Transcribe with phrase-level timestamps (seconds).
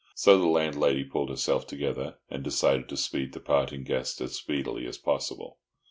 [0.15, 4.87] So the landlady pulled herself together, and decided to speed the parting guest as speedily
[4.87, 5.59] as possible.